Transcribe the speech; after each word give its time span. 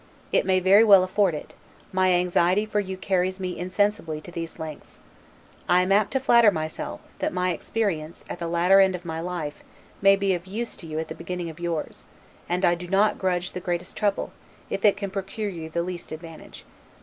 It 0.31 0.47
may 0.47 0.59
very 0.59 0.83
well 0.83 1.03
afford 1.03 1.35
it: 1.35 1.53
my 1.93 2.11
anxiety 2.13 2.65
for 2.65 2.79
you 2.79 2.97
carries 2.97 3.39
me 3.39 3.55
insensibly 3.55 4.19
to 4.21 4.31
these 4.31 4.57
lengths. 4.57 4.97
I 5.69 5.83
am 5.83 5.91
apt 5.91 6.09
to 6.13 6.19
flatter 6.19 6.49
myself, 6.49 7.01
that 7.19 7.31
my 7.31 7.51
experience, 7.51 8.25
at 8.27 8.39
the 8.39 8.47
latter 8.47 8.79
end 8.79 8.95
of 8.95 9.05
my 9.05 9.19
life, 9.21 9.63
may 10.01 10.15
be 10.15 10.33
of 10.33 10.47
use 10.47 10.75
to 10.77 10.87
you 10.87 10.97
at 10.97 11.07
the 11.07 11.13
beginning 11.13 11.51
of 11.51 11.59
yours; 11.59 12.05
and 12.49 12.65
I 12.65 12.73
do 12.73 12.87
not 12.87 13.19
grudge 13.19 13.51
the 13.51 13.59
greatest 13.59 13.95
trouble, 13.95 14.31
if 14.71 14.83
it 14.83 14.97
can 14.97 15.11
procure 15.11 15.49
you 15.49 15.69
the 15.69 15.83
least 15.83 16.11
advantage. 16.11 16.65